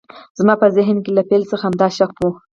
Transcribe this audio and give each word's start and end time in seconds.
زما 0.39 0.53
په 0.61 0.67
ذهن 0.75 0.97
کې 1.03 1.11
له 1.17 1.23
پیل 1.29 1.43
څخه 1.51 1.63
همدا 1.65 1.87
شک 1.97 2.11
و 2.19 2.25